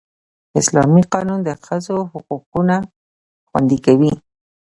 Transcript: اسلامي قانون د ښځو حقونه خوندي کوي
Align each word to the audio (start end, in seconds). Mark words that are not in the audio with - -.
اسلامي 0.59 1.01
قانون 1.13 1.39
د 1.43 1.49
ښځو 1.65 1.97
حقونه 2.11 2.75
خوندي 3.49 3.77
کوي 3.85 4.13